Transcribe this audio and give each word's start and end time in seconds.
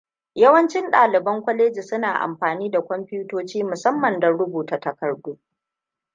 Yawancin 0.35 0.91
ɗaliban 0.91 1.41
kwaleji 1.43 1.81
suna 1.83 2.13
amfani 2.21 2.69
da 2.71 2.81
kwamfutoci 2.81 3.63
musamman 3.63 4.19
don 4.19 4.37
rubuta 4.37 4.79
takardu. 4.79 5.37